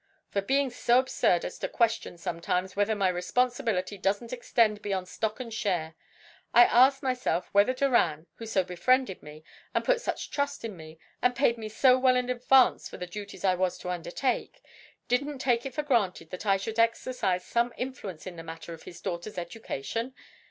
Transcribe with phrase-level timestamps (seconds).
[0.31, 5.39] "For being so absurd as to question sometimes whether my responsibility doesn't extend beyond stock
[5.39, 5.93] and share.
[6.55, 9.43] I ask myself whether Doran who so befriended me,
[9.75, 13.05] and put such trust in me, and paid me so well in advance for the
[13.05, 14.63] duties I was to undertake
[15.07, 18.81] didn't take it for granted that I should exercise some influence in the matter of
[18.81, 20.15] his daughter's education?